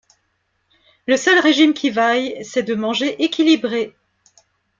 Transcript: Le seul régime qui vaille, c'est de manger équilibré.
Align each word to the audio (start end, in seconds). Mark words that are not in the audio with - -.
Le 1.05 1.15
seul 1.15 1.37
régime 1.37 1.75
qui 1.75 1.91
vaille, 1.91 2.43
c'est 2.43 2.63
de 2.63 2.73
manger 2.73 3.23
équilibré. 3.23 3.95